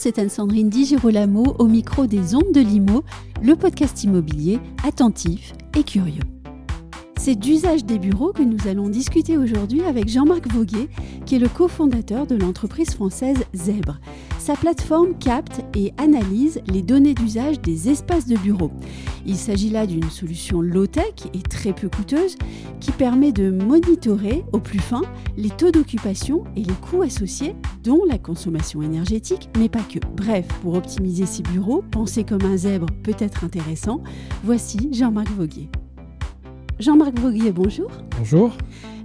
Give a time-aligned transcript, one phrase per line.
[0.00, 3.04] c'est Anne-Sandrine Di Girolamo au micro des Ondes de Limo,
[3.42, 6.22] le podcast immobilier attentif et curieux.
[7.18, 10.88] C'est d'usage des bureaux que nous allons discuter aujourd'hui avec Jean-Marc Voguet,
[11.26, 14.00] qui est le cofondateur de l'entreprise française Zèbre.
[14.40, 18.70] Sa plateforme capte et analyse les données d'usage des espaces de bureaux.
[19.26, 22.36] Il s'agit là d'une solution low-tech et très peu coûteuse
[22.80, 25.02] qui permet de monitorer au plus fin
[25.36, 29.98] les taux d'occupation et les coûts associés, dont la consommation énergétique, mais pas que.
[30.16, 34.02] Bref, pour optimiser ces bureaux, penser comme un zèbre peut être intéressant.
[34.42, 35.68] Voici Jean-Marc Voguet.
[36.78, 37.90] Jean-Marc Voguier, bonjour.
[38.16, 38.56] Bonjour.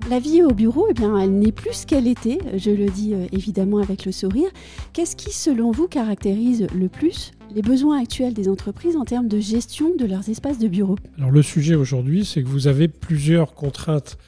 [0.07, 3.15] La vie au bureau, eh bien, elle n'est plus ce qu'elle était, je le dis
[3.15, 4.47] euh, évidemment avec le sourire.
[4.93, 9.39] Qu'est-ce qui, selon vous, caractérise le plus les besoins actuels des entreprises en termes de
[9.39, 10.95] gestion de leurs espaces de bureau?
[11.17, 14.19] Alors le sujet aujourd'hui, c'est que vous avez plusieurs contraintes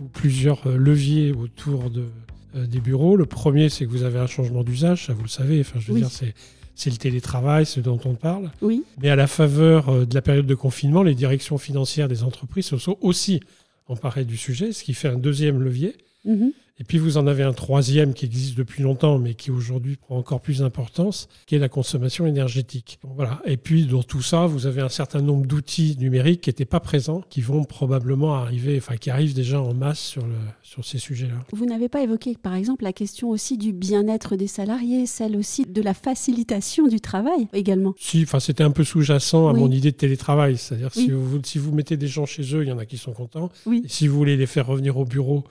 [0.00, 2.06] ou plusieurs euh, leviers autour de,
[2.54, 3.14] euh, des bureaux.
[3.14, 5.60] Le premier, c'est que vous avez un changement d'usage, ça vous le savez.
[5.60, 6.32] Enfin, je veux dire, c'est
[6.78, 8.50] c'est le télétravail, ce dont on parle.
[8.60, 8.84] Oui.
[9.00, 12.76] Mais à la faveur de la période de confinement, les directions financières des entreprises se
[12.76, 13.40] sont aussi
[13.86, 15.96] emparées du sujet, ce qui fait un deuxième levier.
[16.24, 16.52] Mhm.
[16.78, 20.18] Et puis vous en avez un troisième qui existe depuis longtemps, mais qui aujourd'hui prend
[20.18, 22.98] encore plus d'importance, qui est la consommation énergétique.
[23.02, 23.40] voilà.
[23.46, 26.80] Et puis dans tout ça, vous avez un certain nombre d'outils numériques qui n'étaient pas
[26.80, 30.98] présents, qui vont probablement arriver, enfin qui arrivent déjà en masse sur, le, sur ces
[30.98, 31.44] sujets-là.
[31.52, 35.64] Vous n'avez pas évoqué, par exemple, la question aussi du bien-être des salariés, celle aussi
[35.64, 37.94] de la facilitation du travail également.
[37.98, 39.60] Si, enfin c'était un peu sous-jacent à Oui.
[39.60, 41.04] mon idée de télétravail, c'est-à-dire Oui.
[41.04, 43.12] si, vous, si vous mettez des gens chez eux, il y en a qui sont
[43.12, 43.48] contents.
[43.64, 43.82] Oui.
[43.84, 45.44] Et si vous voulez les faire revenir au bureau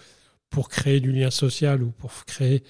[0.55, 2.63] pour créer du lien social ou pour créer,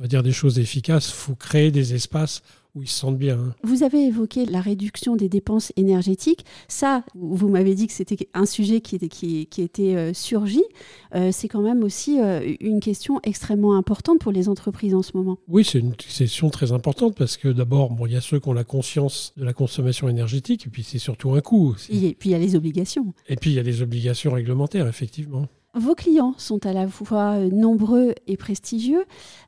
[0.00, 2.42] on va dire, des choses efficaces, il faut créer des espaces
[2.74, 3.38] où ils se sentent bien.
[3.38, 3.54] hein.
[3.62, 6.44] Vous avez évoqué la réduction des dépenses énergétiques.
[6.66, 10.64] Ça, vous m'avez dit que c'était un sujet qui était, qui, qui était euh, surgi.
[11.14, 15.16] Euh, c'est quand même aussi euh, une question extrêmement importante pour les entreprises en ce
[15.16, 15.38] moment.
[15.46, 18.48] Oui, c'est une question très importante parce que d'abord, bon, il y a ceux qui
[18.48, 22.06] ont la conscience de la consommation énergétique et puis c'est surtout un coût aussi.
[22.06, 23.14] Et puis il y a les obligations.
[23.28, 25.46] Et puis il y a les obligations réglementaires, effectivement.
[25.74, 29.04] Vos clients sont à la fois euh, nombreux et prestigieux.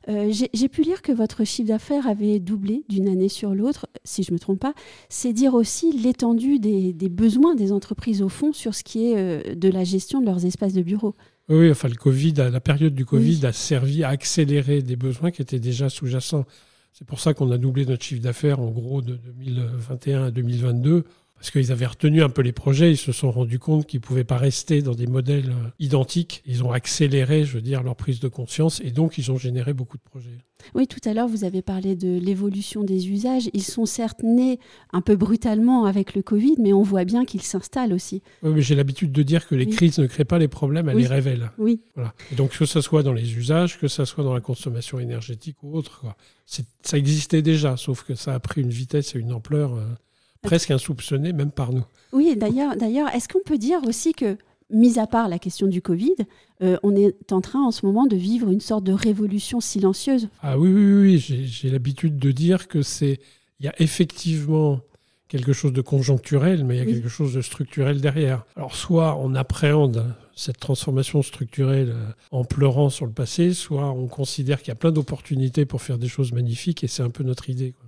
[0.07, 4.23] Euh, J'ai pu lire que votre chiffre d'affaires avait doublé d'une année sur l'autre, si
[4.23, 4.73] je ne me trompe pas.
[5.09, 9.17] C'est dire aussi l'étendue des, des besoins des entreprises au fond sur ce qui est
[9.17, 11.13] euh, de la gestion de leurs espaces de bureau.
[11.49, 13.45] Oui, oui, enfin, le Covid, la période du Covid Oui.
[13.45, 16.45] a servi à accélérer des besoins qui étaient déjà sous-jacents.
[16.93, 21.03] C'est pour ça qu'on a doublé notre chiffre d'affaires, en gros, de 2021 à 2022,
[21.35, 24.05] parce qu'ils avaient retenu un peu les projets, ils se sont rendus compte qu'ils ne
[24.05, 26.41] pouvaient pas rester dans des modèles euh, identiques.
[26.45, 29.73] Ils ont accéléré, je veux dire, leur prise de conscience, et donc ils ont généré
[29.73, 30.37] beaucoup de projets.
[30.73, 33.49] Oui, tout à l'heure, vous avez parlé de l'évolution des usages.
[33.51, 34.57] Ils sont certes nés
[34.93, 38.21] un peu brutalement avec le Covid, mais on voit bien qu'ils s'installent aussi.
[38.43, 39.71] Oui, mais j'ai l'habitude de dire que les Oui.
[39.75, 41.01] crises ne créent pas les problèmes, elles Oui.
[41.01, 41.51] les révèlent.
[41.57, 42.13] Oui, Voilà.
[42.31, 45.57] Et donc, que ce soit dans les usages, que ce soit dans la consommation énergétique
[45.63, 46.15] ou autre, quoi.
[46.45, 49.83] Ça existait déjà, sauf que ça a pris une vitesse et une ampleur euh,
[50.43, 51.85] presque insoupçonnée, même par nous.
[52.11, 54.37] oui d'ailleurs, d'ailleurs est-ce qu'on peut dire aussi que,
[54.69, 56.15] mis à part la question du Covid,
[56.61, 60.29] euh, on est en train en ce moment de vivre une sorte de révolution silencieuse?
[60.41, 63.19] Ah oui, oui, oui, j'ai j'ai l'habitude de dire que c'est.
[63.59, 64.79] Il y a effectivement
[65.29, 66.93] quelque chose de conjoncturel, mais il y a Oui.
[66.93, 68.45] quelque chose de structurel derrière.
[68.55, 74.07] Alors, soit on appréhende cette transformation structurelle euh, en pleurant sur le passé, soit on
[74.07, 77.23] considère qu'il y a plein d'opportunités pour faire des choses magnifiques, et c'est un peu
[77.23, 77.71] notre idée.
[77.71, 77.85] quoi.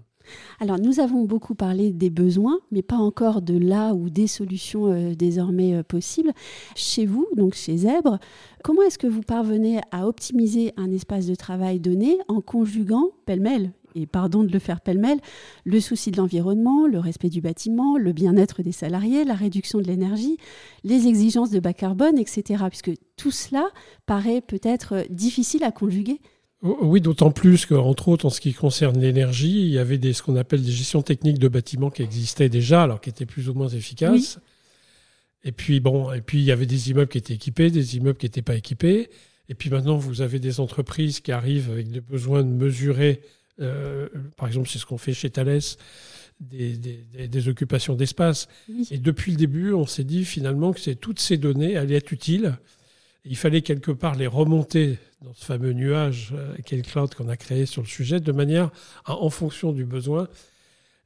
[0.60, 4.92] Alors, nous avons beaucoup parlé des besoins, mais pas encore de là ou des solutions
[4.92, 6.32] euh, désormais euh, possibles.
[6.76, 8.20] Chez vous, donc chez Zèbre,
[8.64, 13.72] comment est-ce que vous parvenez à optimiser un espace de travail donné en conjuguant pêle-mêle
[13.96, 15.20] et pardon de le faire pêle-mêle,
[15.64, 19.86] le souci de l'environnement, le respect du bâtiment, le bien-être des salariés, la réduction de
[19.86, 20.38] l'énergie,
[20.84, 22.66] les exigences de bas carbone, etc.
[22.68, 23.70] Puisque tout cela
[24.06, 26.20] paraît peut-être euh, difficile à conjuguer.
[26.82, 30.24] Oui, d'autant plus qu'entre autres, en ce qui concerne l'énergie, il y avait des, ce
[30.24, 33.54] qu'on appelle des gestions techniques de bâtiments qui existaient déjà, alors qui étaient plus ou
[33.54, 34.40] moins efficaces.
[35.44, 38.18] Et puis, bon, et puis il y avait des immeubles qui étaient équipés, des immeubles
[38.18, 39.10] qui n'étaient pas équipés.
[39.48, 43.22] Et puis maintenant, vous avez des entreprises qui arrivent avec des besoins de mesurer,
[43.62, 45.60] euh, par exemple, c'est ce qu'on fait chez Thales,
[46.40, 48.48] des, des- des- des occupations d'espace.
[48.70, 48.88] Oui.
[48.90, 52.58] Et depuis le début, on s'est dit finalement que toutes ces données allaient être utiles.
[53.24, 57.30] Il fallait quelque part les remonter dans ce fameux nuage euh, qu'est le cloud qu'on
[57.30, 58.70] a créé sur le sujet, de manière
[59.06, 60.28] à, en fonction du besoin,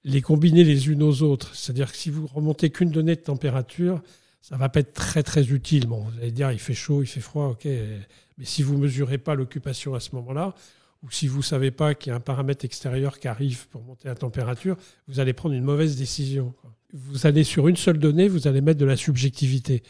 [0.03, 1.55] les combiner les unes aux autres.
[1.55, 4.01] C'est-à-dire que si vous remontez qu'une donnée de température,
[4.41, 5.87] ça va pas être très très utile.
[5.87, 7.65] Bon, vous allez dire, il fait chaud, il fait froid, ok.
[7.65, 10.53] Mais si vous mesurez pas l'occupation à ce moment-là,
[11.03, 13.83] ou si vous ne savez pas qu'il y a un paramètre extérieur qui arrive pour
[13.83, 14.75] monter la température,
[15.07, 16.53] vous allez prendre une mauvaise décision.
[16.93, 19.81] Vous allez sur une seule donnée, vous allez mettre de la subjectivité.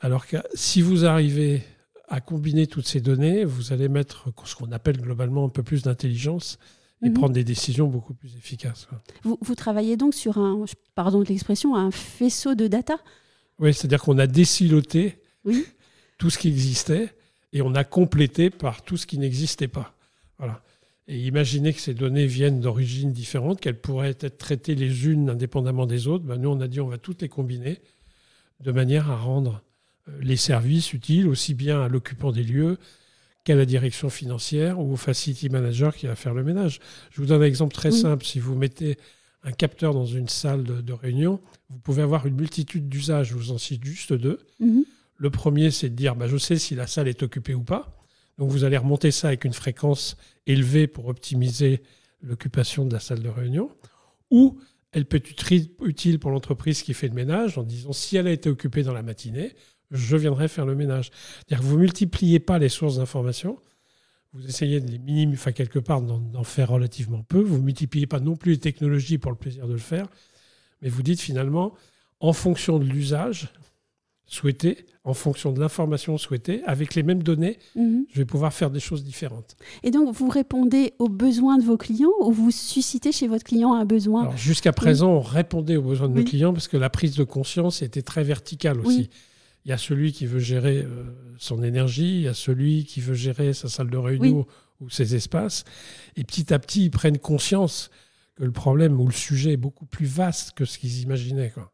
[0.00, 1.62] Alors que si vous arrivez
[2.08, 5.82] à combiner toutes ces données, vous allez mettre ce qu'on appelle globalement un peu plus
[5.82, 6.58] d'intelligence
[7.02, 7.14] et mhm.
[7.14, 8.88] prendre des décisions beaucoup plus efficaces.
[9.22, 10.64] Vous, vous, travaillez donc sur un,
[10.94, 12.98] pardon de l'expression, un faisceau de data?
[13.58, 15.64] Oui, c'est-à-dire qu'on a déciloté oui.
[16.18, 17.14] tout ce qui existait
[17.52, 19.94] et on a complété par tout ce qui n'existait pas.
[20.38, 20.62] Voilà.
[21.06, 25.86] Et imaginez que ces données viennent d'origines différentes, qu'elles pourraient être traitées les unes indépendamment
[25.86, 26.24] des autres.
[26.24, 27.78] Ben nous, on a dit on va toutes les combiner
[28.60, 29.62] de manière à rendre
[30.20, 32.78] les services utiles aussi bien à l'occupant des lieux
[33.44, 36.80] qu'à la direction financière ou au facility manager qui va faire le ménage.
[37.10, 38.24] Je vous donne un exemple très simple.
[38.24, 38.98] Si vous mettez
[39.42, 41.40] un capteur dans une salle de, réunion,
[41.70, 43.28] vous pouvez avoir une multitude d'usages.
[43.28, 44.38] Je vous en cite juste deux.
[44.60, 44.84] Mhm.
[45.16, 47.96] Le premier, c'est de dire bah, je sais si la salle est occupée ou pas.
[48.38, 50.16] Donc vous allez remonter ça avec une fréquence
[50.46, 51.82] élevée pour optimiser
[52.22, 53.70] l'occupation de la salle de réunion.
[54.30, 54.58] Ou
[54.92, 55.52] elle peut être
[55.82, 58.92] utile pour l'entreprise qui fait le ménage en disant si elle a été occupée dans
[58.92, 59.54] la matinée,
[59.90, 61.10] je viendrai faire le ménage.
[61.38, 63.58] C'est-à-dire que vous multipliez pas les sources d'information,
[64.32, 68.20] vous essayez de les minimiser, enfin quelque part d'en faire relativement peu, vous multipliez pas
[68.20, 70.06] non plus les technologies pour le plaisir de le faire,
[70.82, 71.74] mais vous dites finalement,
[72.20, 73.52] en fonction de l'usage,
[74.26, 78.04] souhaité, en fonction de l'information souhaitée, avec les mêmes données, mhm.
[78.12, 79.56] je vais pouvoir faire des choses différentes.
[79.82, 83.72] Et donc, vous répondez aux besoins de vos clients ou vous suscitez chez votre client
[83.72, 87.16] un besoin Jusqu'à présent, on répondait aux besoins de nos clients parce que la prise
[87.16, 89.08] de conscience était très verticale aussi.
[89.68, 91.04] Il y a celui qui veut gérer euh,
[91.36, 94.46] son énergie, il y a celui qui veut gérer sa salle de réunion
[94.80, 95.66] ou ses espaces.
[96.16, 97.90] Et petit à petit, ils prennent conscience
[98.36, 101.50] que le problème ou le sujet est beaucoup plus vaste que ce qu'ils imaginaient.
[101.50, 101.70] Quoi.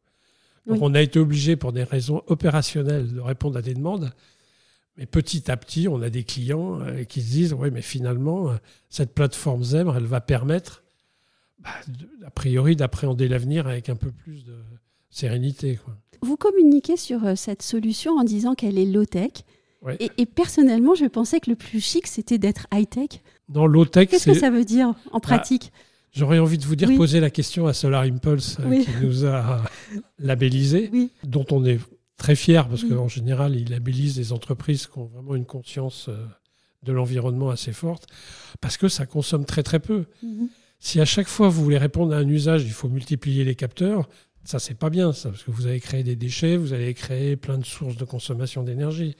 [0.66, 4.12] Donc on a été obligé pour des raisons opérationnelles de répondre à des demandes.
[4.96, 8.50] Mais petit à petit, on a des clients euh, qui se disent, oui, mais finalement,
[8.50, 8.56] euh,
[8.90, 10.82] cette plateforme Zèbre, elle va permettre,
[11.60, 11.70] bah,
[12.26, 14.56] a priori, d'appréhender l'avenir avec un peu plus de
[15.14, 15.78] sérénité.
[16.22, 19.30] Vous communiquez sur euh, cette solution en disant qu'elle est low-tech.
[20.00, 23.20] Et, personnellement, je pensais que le plus chic, c'était d'être high-tech.
[23.50, 25.72] Dans low-tech, Qu'est-ce que ça veut dire en bah, pratique?
[26.10, 29.62] J'aurais envie de vous dire poser la question à Solar Impulse euh, qui nous a
[30.18, 30.90] labellisé,
[31.24, 31.78] dont on est
[32.16, 36.16] très fier parce qu'en général, il labellise des entreprises qui ont vraiment une conscience euh,
[36.82, 38.06] de l'environnement assez forte
[38.60, 40.04] parce que ça consomme très très peu.
[40.22, 40.48] Mhm.
[40.78, 44.08] Si à chaque fois vous voulez répondre à un usage, il faut multiplier les capteurs,
[44.44, 47.36] ça c'est pas bien ça parce que vous allez créer des déchets, vous allez créer
[47.36, 49.16] plein de sources de consommation d'énergie.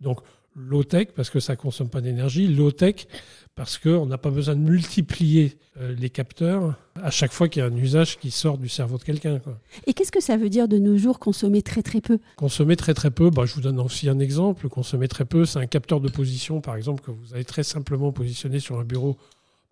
[0.00, 0.20] Donc
[0.56, 3.06] low-tech parce que ça consomme pas d'énergie, low-tech
[3.54, 7.62] parce qu'on n'a pas besoin de multiplier euh, les capteurs à chaque fois qu'il y
[7.62, 9.40] a un usage qui sort du cerveau de quelqu'un.
[9.86, 12.18] Et qu'est-ce que ça veut dire de nos jours consommer très très peu?
[12.36, 14.68] Consommer très très peu, bah, je vous donne aussi un exemple.
[14.68, 18.12] Consommer très peu, c'est un capteur de position, par exemple, que vous allez très simplement
[18.12, 19.16] positionner sur un bureau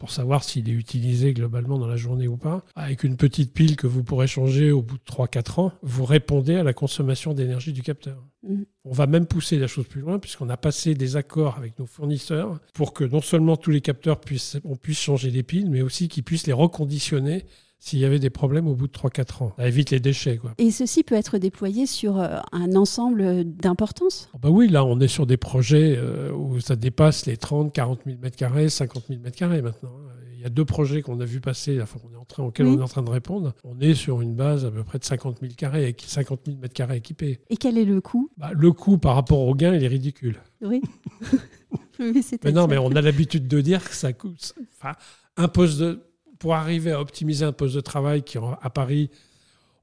[0.02, 2.64] pour savoir s'il est utilisé globalement dans la journée ou pas.
[2.74, 6.56] Avec une petite pile que vous pourrez changer au bout de 3-4 ans, vous répondez
[6.56, 8.20] à la consommation d'énergie du capteur.
[8.42, 8.64] Mhm.
[8.84, 11.86] On va même pousser la chose plus loin puisqu'on a passé des accords avec nos
[11.86, 15.82] fournisseurs pour que non seulement tous les capteurs puissent, on puisse changer les piles, mais
[15.82, 17.46] aussi qu'ils puissent les reconditionner
[17.82, 19.52] s'il y avait des problèmes au bout de 3-4 ans.
[19.58, 20.36] Ça évite les déchets.
[20.36, 20.54] Quoi.
[20.58, 24.30] Et ceci peut être déployé sur euh, un ensemble d'importance?
[24.40, 28.02] Bah Oui, là, on est sur des projets euh, où ça dépasse les 30, 40
[28.06, 29.90] 000 m2, 50 000 m2 maintenant.
[29.90, 30.12] Hein.
[30.32, 32.66] Il y a deux projets qu'on a vu passer, enfin, on est en train, auxquels
[32.66, 33.52] on est en train de répondre.
[33.64, 36.74] On est sur une base à peu près de 50 000 carrés, 50 000 mètres
[36.74, 37.40] carrés équipés.
[37.50, 38.30] Et quel est le coût?
[38.36, 40.40] Bah, Le coût par rapport au gain, il est ridicule.
[40.60, 40.82] Oui.
[41.98, 42.12] mais,
[42.44, 44.54] mais non, mais on a l'habitude de dire que ça coûte.
[44.78, 44.94] Enfin,
[45.36, 46.00] un poste de
[46.42, 49.10] pour arriver à optimiser un poste de travail qui, à Paris,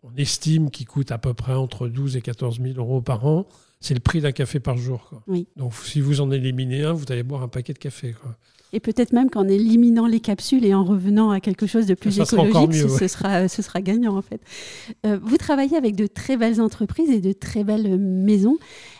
[0.03, 3.47] on estime qu'il coûte à peu près entre 12 et 14 000 euros par an,
[3.79, 5.09] c'est le prix d'un café par jour.
[5.55, 8.13] Donc si vous en éliminez un, vous allez boire un paquet de café.
[8.73, 12.19] Et peut-être même qu'en éliminant les capsules et en revenant à quelque chose de plus
[12.19, 14.41] écologique, ce, sera, ce sera gagnant en fait.
[15.05, 18.57] Euh, vous travaillez avec de très belles entreprises et de très belles maisons.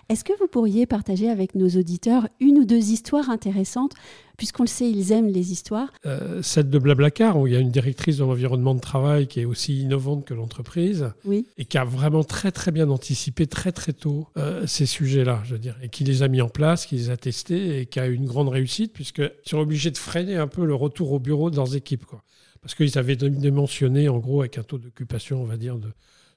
[0.09, 3.93] Est-ce que vous pourriez partager avec nos auditeurs une ou deux histoires intéressantes
[4.37, 5.93] Puisqu'on le sait, ils aiment les histoires?
[6.07, 9.41] Euh, celle de Blablacar, où il y a une directrice de l'environnement de travail qui
[9.41, 11.45] est aussi innovante que l'entreprise oui.
[11.59, 15.53] et qui a vraiment très très bien anticipé très très tôt euh, ces sujets-là, je
[15.53, 17.99] veux dire, et qui les a mis en place, qui les a testés et qui
[17.99, 21.19] a eu une grande réussite puisqu'ils sont obligés de freiner un peu le retour au
[21.19, 22.05] bureau de leurs équipes.
[22.05, 22.23] Quoi.
[22.61, 25.89] Parce qu'ils avaient dimensionné en gros avec un taux d'occupation, on va dire, de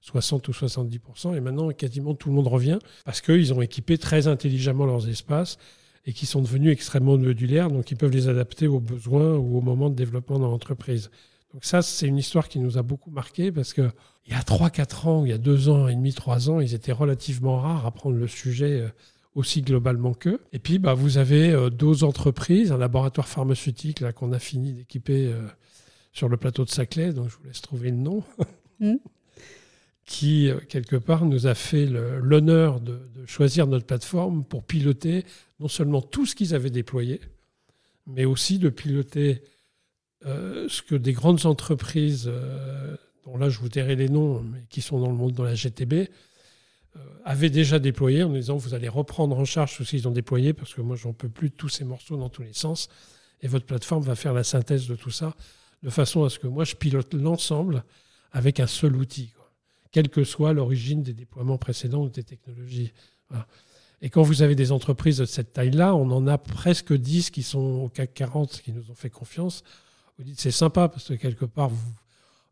[0.02, 4.26] 60 ou 70%, et maintenant quasiment tout le monde revient, parce qu'ils ont équipé très
[4.26, 5.56] intelligemment leurs espaces
[6.04, 9.61] et qui sont devenus extrêmement modulaires, donc ils peuvent les adapter aux besoins ou au
[9.61, 11.11] moment de développement dans l'entreprise.
[11.54, 13.90] Donc ça, c'est une histoire qui nous a beaucoup marqué parce que
[14.26, 16.75] il y a 3-4 ans, il y a 2 ans et demi, 3 ans, ils
[16.75, 18.88] étaient relativement rares à prendre le sujet euh,
[19.35, 20.40] aussi globalement qu'eux.
[20.52, 24.73] Et puis, bah, vous avez euh, d'autres entreprises, un laboratoire pharmaceutique là qu'on a fini
[24.73, 25.42] d'équiper euh,
[26.12, 28.23] sur le plateau de Saclay, donc je vous laisse trouver le nom,
[28.80, 28.94] mm.
[30.04, 35.25] Qui, euh, quelque part, nous a fait l'honneur de, choisir notre plateforme pour piloter
[35.61, 37.21] non seulement tout ce qu'ils avaient déployé,
[38.06, 39.42] mais aussi de piloter
[40.25, 42.30] ce que des grandes entreprises,
[43.25, 45.54] dont là je vous dirai les noms, mais qui sont dans le monde, dans la
[45.54, 46.09] GTB,
[46.97, 50.12] euh, avaient déjà déployé en disant vous allez reprendre en charge tout ce qu'ils ont
[50.12, 52.90] déployé parce que moi j'en peux plus de tous ces morceaux dans tous les sens
[53.40, 55.35] et votre plateforme va faire la synthèse de tout ça
[55.82, 57.82] de façon à ce que moi je pilote l'ensemble
[58.30, 59.32] avec un seul outil,
[59.93, 62.93] quelle que soit l'origine des déploiements précédents ou des technologies.
[64.01, 67.43] Et quand vous avez des entreprises de cette taille-là, on en a presque 10 qui
[67.43, 69.63] sont au CAC 40 qui nous ont fait confiance.
[70.19, 71.93] Vous dites c'est sympa parce que quelque part vous,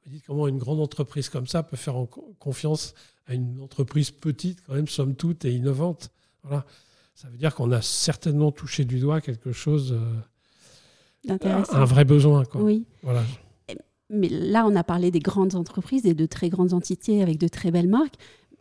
[0.04, 1.96] vous dites comment une grande entreprise comme ça peut faire
[2.38, 2.94] confiance
[3.26, 6.10] à une entreprise petite, quand même, somme toute, et innovante.
[6.42, 6.64] Voilà.
[7.14, 11.34] Ça veut dire qu'on a certainement touché du doigt quelque chose, euh,
[11.70, 12.44] un vrai besoin.
[12.44, 12.62] Quoi.
[12.62, 12.86] Oui.
[13.02, 13.22] Voilà.
[14.10, 17.48] Mais là, on a parlé des grandes entreprises et de très grandes entités avec de
[17.48, 18.16] très belles marques.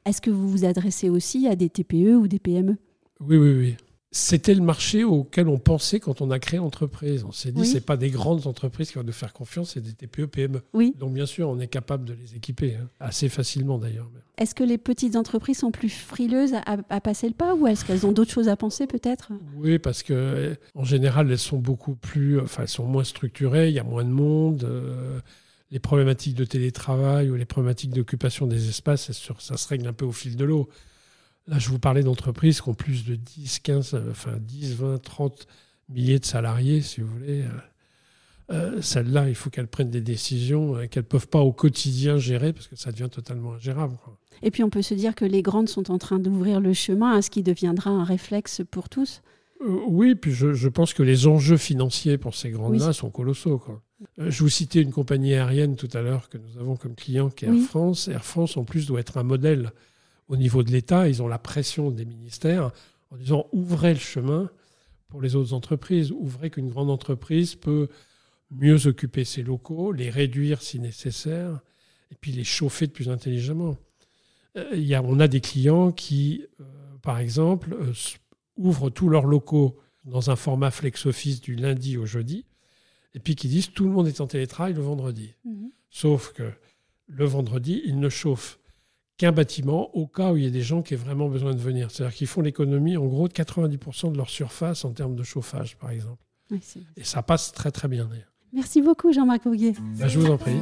[0.06, 2.78] Est-ce que vous vous adressez aussi à des TPE ou des PME
[3.20, 3.76] Oui, oui, oui
[4.12, 7.24] c'était le marché auquel on pensait quand on a créé l'entreprise.
[7.24, 9.82] On s'est dit, ce c'est pas des grandes entreprises qui vont nous faire confiance, c'est
[9.82, 10.62] des TPE, PME.
[10.74, 10.96] Oui.
[10.98, 12.90] Donc bien sûr, on est capable de les équiper, hein.
[13.00, 14.10] assez facilement d'ailleurs.
[14.38, 18.06] Est-ce que les petites entreprises sont plus frileuses à, passer le pas ou est-ce qu'elles
[18.06, 19.32] ont d'autres choses à penser peut-être?
[19.56, 23.76] Oui, parce que en général, elles sont beaucoup plus, enfin, elles sont moins structurées, il
[23.76, 24.64] y a moins de monde.
[24.64, 25.20] Euh,
[25.72, 30.06] les problématiques de télétravail ou les problématiques d'occupation des espaces, ça se règle un peu
[30.06, 30.68] au fil de l'eau.
[31.50, 35.48] Là, je vous parlais d'entreprises qui ont plus de 10, 15, enfin 10, 20, 30
[35.90, 37.42] milliers de salariés, si vous voulez.
[37.42, 37.48] Euh,
[38.52, 42.20] euh, celles-là, il faut qu'elles prennent des décisions euh, qu'elles ne peuvent pas au quotidien
[42.20, 43.96] gérer parce que ça devient totalement ingérable.
[44.44, 47.14] Et puis on peut se dire que les grandes sont en train d'ouvrir le chemin
[47.14, 49.22] à ce qui deviendra un réflexe pour tous.
[49.88, 53.62] oui, puis je, pense que les enjeux financiers pour ces grandes-là sont colossaux.
[54.18, 57.46] je vous citais une compagnie aérienne tout à l'heure que nous avons comme client qui
[57.46, 58.08] est Air France.
[58.08, 59.72] Air France, en plus, doit être un modèle
[60.30, 62.72] au niveau de l'État, ils ont la pression des ministères
[63.12, 64.50] en disant ouvrez le chemin
[65.10, 67.90] pour les autres entreprises, ouvrez qu'une grande entreprise peut
[68.52, 71.60] mieux occuper ses locaux, les réduire si nécessaire,
[72.12, 73.76] et puis les chauffer de plus intelligemment.
[74.56, 76.64] Euh, il y a, on a des clients qui, euh,
[77.02, 77.94] par exemple, euh,
[78.56, 82.46] ouvrent tous leurs locaux dans un format flex office du lundi au jeudi,
[83.16, 85.34] et puis qui disent tout le monde est en télétravail le vendredi.
[85.44, 85.68] Mmh.
[85.90, 86.52] Sauf que
[87.08, 88.59] le vendredi, ils ne chauffent
[89.20, 91.60] qu'un bâtiment au cas où il y a des gens qui aient vraiment besoin de
[91.60, 91.92] venir.
[91.92, 95.78] C'est-à-dire qu'ils font l'économie en gros de 90% de leur surface en termes de chauffage,
[95.78, 96.24] par exemple.
[96.98, 98.34] Et ça passe très très bien d'ailleurs.
[98.54, 99.74] Merci beaucoup Jean-Marc Auguet.
[100.00, 100.56] Bah, je vous en prie.